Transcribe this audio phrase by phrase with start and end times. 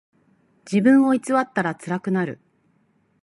[0.65, 2.39] 自分を偽ったらつらくなる。